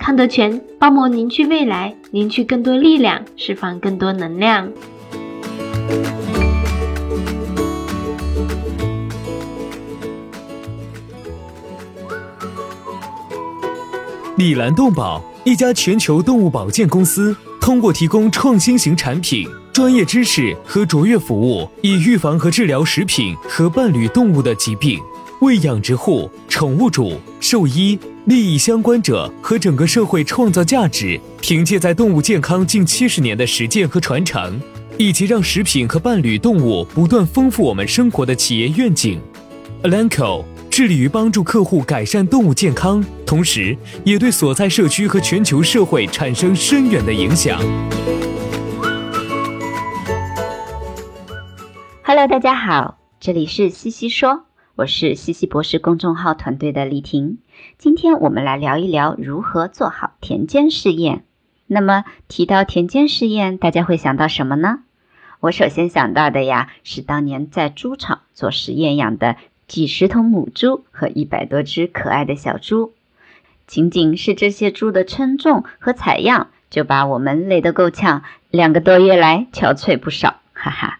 [0.00, 4.72] 康德全包膜凝聚未来，凝聚更多力量，释放更多能量。
[14.38, 24.98] 李兰动宝，一家全球动物保健公司，通过提供创新型产品、专业知识和卓越服务，以预防和治疗食品和伴侣动物的疾病。
[25.40, 34.60] 为养殖户、宠物主、兽医、利益相关者和整个社会创造价值，凭借在动物健康近七十年的实践和传承，
[34.98, 39.18] 以及让食品和伴侣动物不断丰富我们生活的企业愿景
[39.82, 43.74] ，Alanco 致力于帮助客户改善动物健康，同时
[44.04, 47.58] 也对所在社区和全球社会产生深远的影响。
[52.02, 54.44] Hello，大家好，这里是西西说。
[54.80, 57.36] 我是西西博士公众号团队的丽婷，
[57.76, 61.22] 今天我们来聊一聊如何做好田间试验。
[61.66, 64.78] 那么提到田间试验，大家会想到什么呢？
[65.40, 69.36] 我首先想到的呀，是当年在猪场做实验养的
[69.68, 72.94] 几十头母猪和一百多只可爱的小猪。
[73.66, 80.99] 仅仅是这些猪的称重和采样，就把我们累得够呛，两个多月来憔悴不少，哈哈。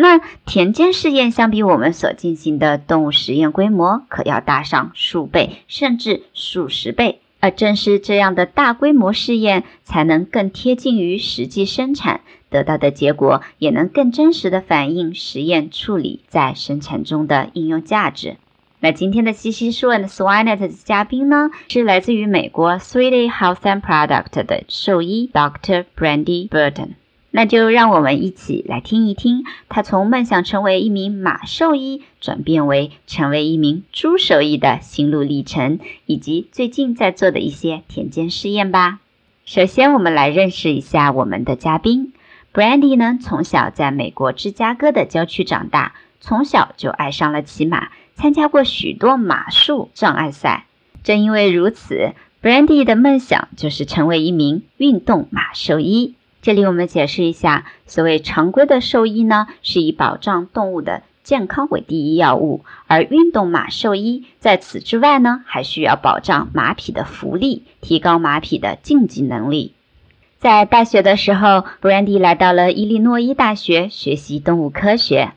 [0.00, 7.20] 那田间试验相比我们所进行的动物实验规模，可要大上数倍，甚至数十倍。
[7.38, 18.38] 而正是这样的大规模试验，才能更贴近于实际生产，得到的结果也能更真实的反映实验处理在生产中的应用价值。
[18.80, 25.84] 那今天的西西说 and Swinet 的嘉宾呢，是来自于美国 Sweetie Health and Product 的兽医 Dr.
[25.94, 26.92] Brandy Burton。
[27.32, 38.98] 那就让我们一起来听一听，他从梦想成为一名马兽医，转变为成为一名猪兽医的心路历程，以及最近在做的一些田间试验吧。
[39.44, 42.12] 首先，我们来认识一下我们的嘉宾
[42.52, 43.18] Brandy 呢。
[43.20, 50.66] 从小在美国芝加哥的郊区长大，从小就爱上了骑马，参加过许多马术障碍赛。
[51.02, 52.12] 正因为如此
[52.42, 56.14] ，Brandy 的梦想就是成为一名运动马兽医。
[56.42, 69.74] 这里我们解释一下，所谓常规的兽医呢，是以保障动物的健康为第一要务，而运动马兽医在此之外呢，还需要保障马匹的福利，提高马匹的竞技能力。
[70.38, 75.32] 在大学的时候，Brandy 来到了伊利诺伊大学学习动物科学。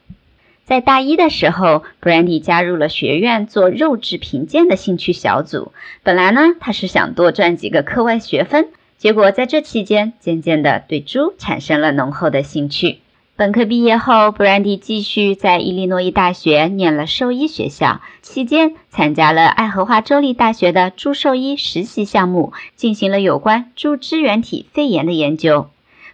[0.64, 5.74] 在大一的时候，Brandy 加入了学院做肉质评鉴的兴趣小组。
[6.04, 8.70] 本来呢，他是想多赚几个课外学分。
[8.98, 13.00] 结果在这期间，渐渐的对猪产生了浓厚的兴趣。
[13.36, 25.68] 本科毕业后，Brandy 继续在伊利诺伊大学念了兽医学校，期间参加了爱荷华州立大学的猪兽医实习项目，进行了有关猪支原体肺炎的研究。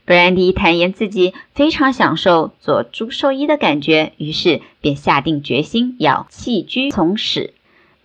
[0.07, 7.53] Brandy 坦言自己非常享受做猪兽医的感觉，于是便下定决心要弃居从事。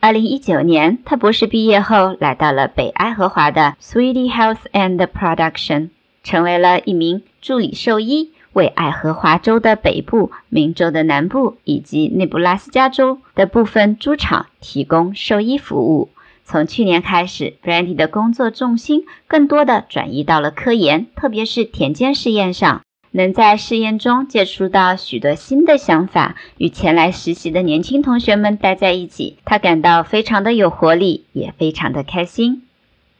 [0.05, 5.89] 二零一九年，他博士毕业后，来到了北爱荷华的 Sweetie Health and Production，
[6.23, 16.11] 成为了一名助理兽医，为爱荷华州的北部、明州的南部以及内布拉斯加州的部分猪场提供兽医服务。
[16.45, 22.83] 从去年开始，Brandy 的工作重心更多的转移到了科研，特别是田间试验上。
[23.17, 32.65] 能在试验中接触到许多新的想法，与前来实习的年轻同学们待在一起，他感到非常的有活力，也非常的开心。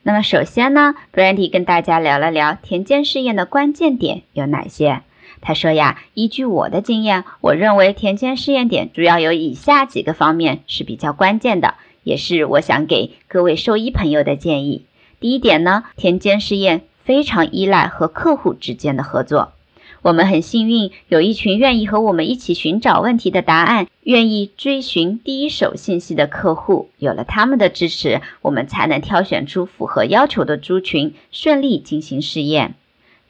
[0.03, 5.03] 那么首先呢，Brandy 跟大家聊了聊田间试验的关键点有哪些。
[5.41, 14.87] 他说呀，依据我的经验，我认为田间试验点主要有以下几个方面是比较关键的，也是我想给各位兽医朋友的建议。
[15.21, 19.53] 第一点呢，田间试验非常依赖和客户之间的合作。
[20.05, 26.91] 我们很幸运，有一群愿意和我们一起寻找问题的答案、愿意追寻第一手信息的客户。
[26.99, 32.75] 有了他们的支持，我们才能挑选出符合要求的猪群，顺利进行试验。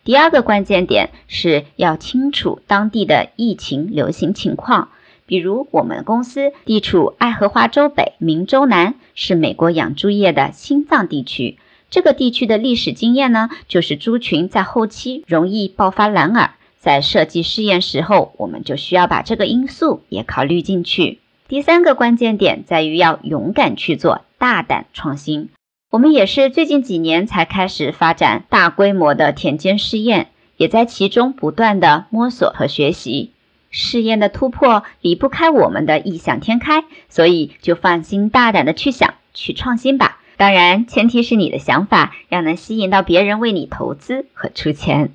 [0.03, 4.89] 第二个关键点是要清楚当地的疫情流行情况。
[5.27, 11.57] 比如，我们公司地处爱荷华州北、明州南，是美国养猪业的心脏地区。
[11.89, 16.51] 这个地区的历史经验呢，就是猪群在后期容易爆发蓝耳。
[16.85, 21.19] 在设计试验时候，我们就需要把这个因素也考虑进去。
[21.49, 25.49] 第三个关键点在于要勇敢去做，大胆创新。
[25.91, 30.27] 我们也是最近几年才开始发展大规模的田间试验，
[30.59, 33.31] 也在其中不断的摸索和学习。
[33.71, 40.21] 试验的突破离不开我们的异想天开，所以就放心大胆的去想，去创新吧。
[40.37, 45.13] 当然，前提是你的想法要能吸引到别人为你投资和出钱。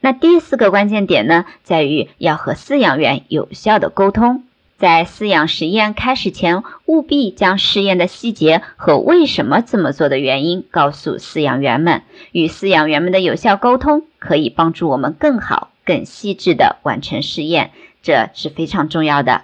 [0.00, 4.44] 那第四个关键点呢，在于要和饲养员有效的沟通。
[4.78, 12.02] 在饲养实验开始前，务必将试验的细节和为什么这么做的原因告诉饲养员们。
[12.30, 17.72] 与饲养员们的有效沟通，可以帮助我们更好、更细致地完成试验，
[18.02, 19.42] 这是非常重要的。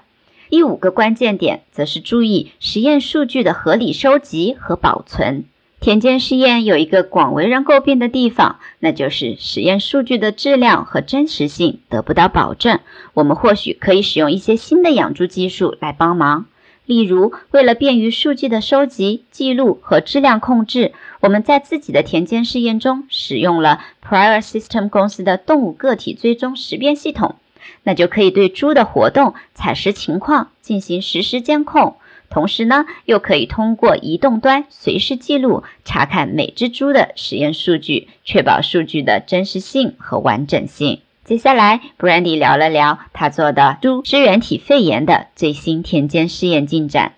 [0.50, 5.46] 第五个关键点，则是注意实验数据的合理收集和保存。
[5.84, 12.80] 田间试验有一个广为人诟病的地方，那就是实验数据的质量和真实性得不到保证。
[13.12, 16.46] 我们或许可以使用一些新的养猪技术来帮忙，
[16.86, 27.34] 例如，为了便于数据的收集、记录和质量控制，我们在自己的田间试验中使用了 Prior System 公司的动物个体追踪识别系统，
[27.82, 31.96] 那就可以对猪的活动、采食情况进行实时监控。
[32.34, 40.98] 同时呢，又可以通过移动端随时记录查看每只猪的实验数据，确保数据的真实性和完整性。
[41.24, 47.12] 接下来，Brandy 聊了聊他做的猪支原体肺炎的最新田间试验进展。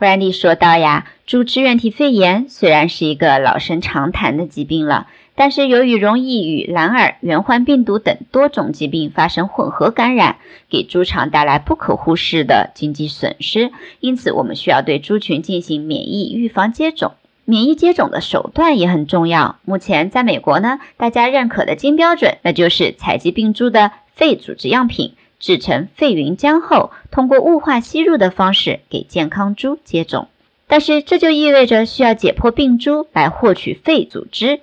[0.00, 5.08] 布兰迪说道呀，猪支原体肺炎虽然是一个老生常谈的疾病了。
[5.34, 10.36] 但是由于容易与蓝耳、原环病毒等多种疾病发生混合感染，
[10.70, 17.12] 给猪场带来不可忽视的经济损失，因此我们需要对猪群进行免疫预防接种。
[17.44, 19.56] 免疫接种的手段也很重要。
[19.66, 30.28] 目前在美国呢，大家认可的金标准，那就是采集病猪的肺组织样品，制成肺云浆后，通过雾化吸入的方式给健康猪接种。
[30.68, 34.60] 但是这就意味着需要解剖病猪来获取肺组织。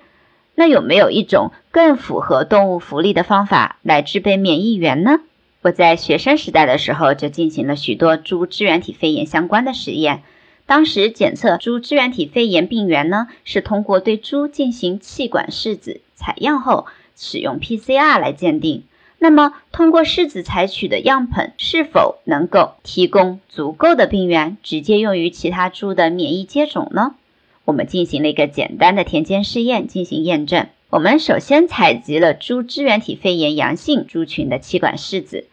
[0.54, 5.20] 那有没有一种更符合动物福利的方法来制备免疫源呢？
[5.60, 10.22] 我在学生时代的时候就进行了许多猪支原体肺炎相关的实验。
[10.66, 16.86] 当时检测猪支原体肺炎病原呢，是通过对猪进行气管拭子采样后，
[17.16, 18.84] 使用 PCR 来鉴定。
[19.18, 27.16] 那么，通过拭子采取的样本是否能够提供足够的病原，直接用于其他猪的免疫接种呢？
[27.64, 30.68] 我们进行了一个简单的田间试验进行验证。
[30.90, 35.46] 我们首先采集了猪支原体肺炎阳性猪群的气管拭子，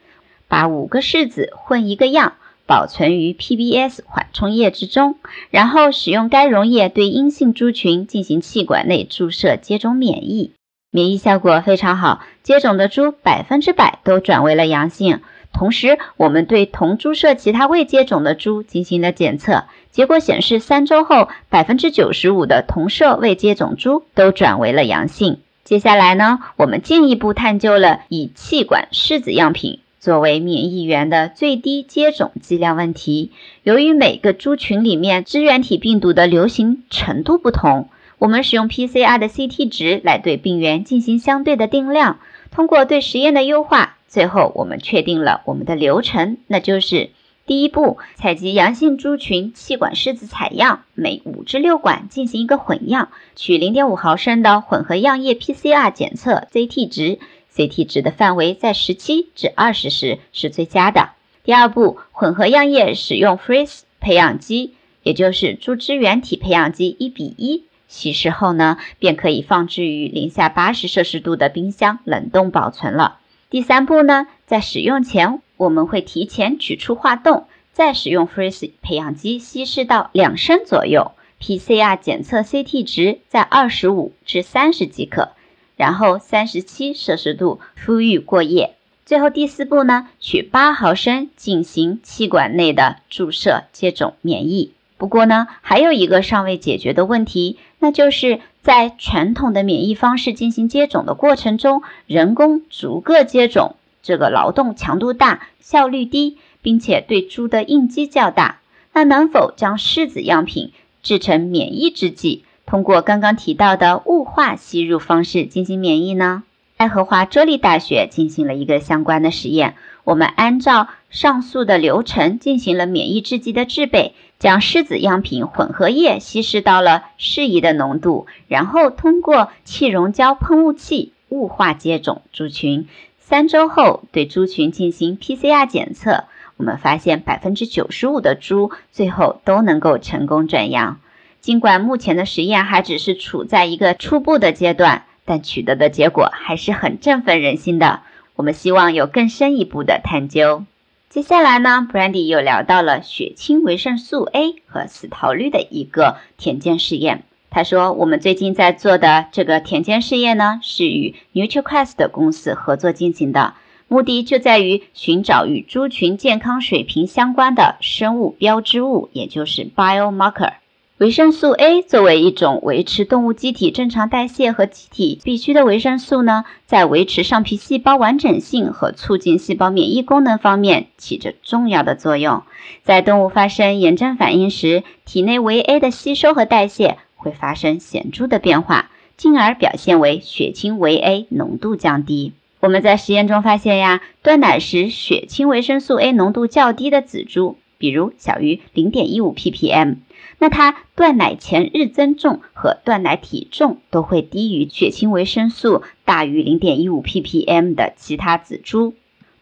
[0.47, 2.35] 把五个拭子混一个样，
[2.65, 5.15] 保存于 PBS 缓冲液之中，
[5.49, 10.51] 然后使用该溶液对阴性猪群进行气管内注射接种免疫，
[10.95, 15.19] 免疫效果非常好，接种的猪百分之百都转为了阳性。
[15.51, 25.39] 同时，我们对同猪舍其他未接种的猪进行了检测，结果显示，三周后，百分之九十五的同舍未接种猪都转为了阳性。
[25.65, 33.33] 接下来呢，我们进一步探究了以气管拭子样品作为免疫源的最低接种剂量问题。
[33.63, 42.19] 由于每个猪群里面支原体病毒的流行程度不同，我们使用 PCR 的 CT 值来对病原进行相对的定量。
[42.51, 43.97] 通过对实验的优化。
[44.07, 47.09] 最后，我们确定了我们的流程，那就是
[47.45, 57.19] 第一步，采集阳性猪群气管拭子采样，每五至六管进行一个混样，取零点五毫升的混合样液 PCR 检测 CT 值
[57.53, 61.09] ，CT 值的范围在十七至二十时是最佳的。
[61.43, 67.65] 第二步，混合样液使用 Freeze 培养基，也就是猪支原体培养基一比一，
[67.95, 73.19] 稀释后呢，便可以放置于零下八十摄氏度的冰箱冷冻保存了。
[73.49, 85.29] 第三步呢，在使用前，我们会提前取出化冻，再使用 freeze 培养基稀释到两升左右，PCR 检测 CT 值在二十五至三十即可，
[85.77, 88.75] 然后三十七摄氏度敷浴过夜。
[89.05, 94.73] 最后第四步呢，取八毫升进行气管内的注射接种免疫。
[94.97, 108.59] 不过呢，还有一个尚未解决的问题，那就是在传统的免疫方式进行接种的过程中，人工逐个接种，这个劳动强度大，效率低，并且对猪的应激较大。
[108.93, 110.71] 那能否将狮子样品
[111.03, 116.43] 制成免疫制剂，通过刚刚提到的雾化吸入方式进行免疫呢？
[116.85, 119.73] 爱荷华州立大学进行了一个相关的实验。
[120.03, 132.87] 我们按照上述的流程进行了免疫制剂的制备，将狮子样品混合液稀释到了适宜的浓度，然后通过气溶胶喷雾器雾化接种猪群。
[133.19, 136.25] 三周后对猪群进行 PCR 检测，
[136.55, 140.99] 我们发现百分之九十五的猪最后都能够成功转阳。
[141.41, 145.05] 尽管目前的实验还只是处在一个初步的阶段。
[145.25, 148.01] 但取得的结果还是很振奋人心的。
[148.35, 150.63] 我们希望有更深一步的探究。
[151.09, 157.23] 接下来呢，Brandy 又聊到了血清维生素 A 和死桃率的一个田间试验。
[157.49, 163.53] 他说，我们最近在做的这个田间试验呢，是与 NutriQuest 公司合作进行的，
[163.87, 170.51] 目的就在于寻找与猪群健康水平相关的生物标志物，也就是 biomarker。
[170.97, 182.43] 维生素 A 作为一种维持动物机体正常代谢和机体必需的维生素呢，在维持上皮细胞完整性和促进细胞免疫功能方面起着重要的作用。
[182.85, 192.31] 在动物发生炎症反应时，体内维 A 的吸收和代谢会发生显著的变化，进而表现为血清维 A 浓度降低。
[192.61, 199.97] 我们在实验中发现呀，断奶时血清维生素 A 浓度较低的仔猪，比如小于零点一五 ppm。
[200.37, 208.93] 那它断奶前日增重和断奶体重都会低于血清维生素大于零点一五 ppm 的其他仔猪，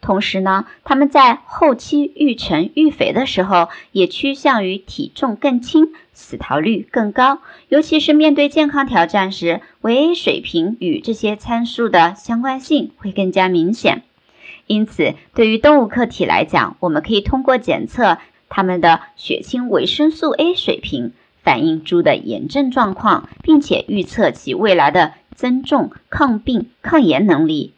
[0.01, 14.03] 同时呢，它们在后期育成育肥的时候也趋向于体重更轻、死逃率更高，尤其是面对健康挑战时，维 A 水平与这些参数的相关性会更加明显。
[14.67, 18.17] 因此，对于动物客体来讲，我们可以通过检测。
[18.55, 27.73] 它们的血清维生素 A 水平反映猪的炎症状况，并且预测其未来的增重、抗病、抗炎能力。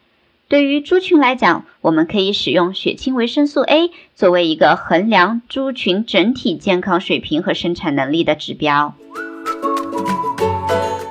[0.49, 8.95] 对于猪群来讲，我们可以使用血清维生素 A 作为一个衡量猪群整体健康水平和生产能力的指标。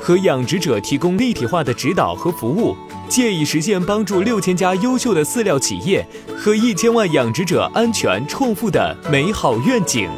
[0.00, 2.76] 和养殖者提供立体化的指导和服务，
[3.08, 10.10] 借以实现帮助六千家优秀的饲料企业和一千万养殖者安全创富的美好愿景。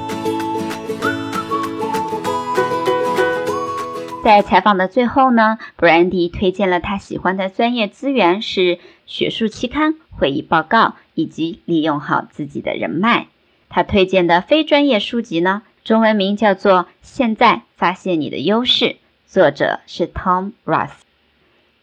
[4.25, 13.26] 在采访的最后呢，Brandy 推荐了他喜欢的专业资源是学术期刊、会议报告以及利用好自己的人脉。
[13.68, 18.85] 他推荐的非专业书籍呢，中文名叫做《现在发现你的优势》。
[19.26, 20.90] 作者是 Tom Ross。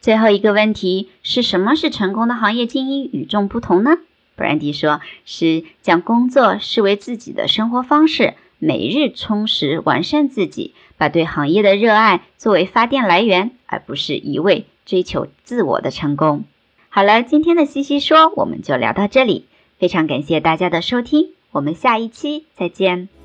[0.00, 3.98] 最后一个问题是什么是成功的行业精英与众不同呢
[4.36, 16.44] ？Brandy 说是将工作视为自己的生活方式，每日充实完善自己，把对行业的热爱作为发电来源，而不是一味追求自我的成功。
[16.88, 19.46] 好了，今天的西西说我们就聊到这里，
[19.78, 23.21] 非常感谢大家的收听，我们下一期再见。